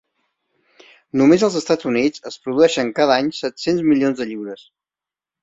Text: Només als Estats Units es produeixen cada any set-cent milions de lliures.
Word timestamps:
Només 1.21 1.45
als 1.47 1.57
Estats 1.59 1.89
Units 1.91 2.23
es 2.31 2.39
produeixen 2.47 2.91
cada 3.01 3.19
any 3.19 3.31
set-cent 3.41 3.79
milions 3.93 4.19
de 4.23 4.29
lliures. 4.33 4.67